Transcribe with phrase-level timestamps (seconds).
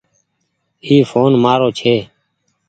[0.85, 1.95] اي ڦون مآرو ڇي۔